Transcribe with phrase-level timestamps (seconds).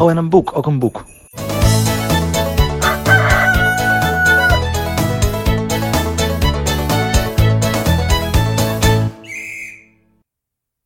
[0.00, 0.56] Oh, en een boek.
[0.56, 1.04] Ook een boek.